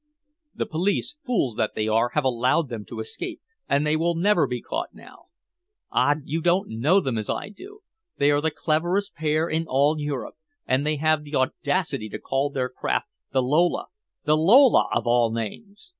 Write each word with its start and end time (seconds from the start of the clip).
"The 0.55 0.65
police, 0.65 1.15
fools 1.23 1.57
that 1.57 1.75
they 1.75 1.87
are, 1.87 2.09
have 2.15 2.23
allowed 2.23 2.69
them 2.69 2.85
to 2.85 2.99
escape, 2.99 3.39
and 3.69 3.85
they 3.85 3.95
will 3.95 4.15
never 4.15 4.47
be 4.47 4.59
caught 4.59 4.95
now. 4.95 5.25
Ah! 5.91 6.15
you 6.23 6.41
don't 6.41 6.69
know 6.69 6.99
them 6.99 7.19
as 7.19 7.29
I 7.29 7.49
do! 7.49 7.81
They 8.17 8.31
are 8.31 8.41
the 8.41 8.49
cleverest 8.49 9.13
pair 9.13 9.47
in 9.47 9.67
all 9.67 9.99
Europe. 9.99 10.37
And 10.65 10.87
they 10.87 10.95
have 10.95 11.21
the 11.23 11.35
audacity 11.35 12.09
to 12.09 12.17
call 12.19 12.49
their 12.49 12.67
craft 12.67 13.09
the 13.31 13.43
Lola 13.43 13.89
the 14.23 14.35
Lola, 14.35 14.87
of 14.91 15.05
all 15.05 15.31
names!" 15.31 15.89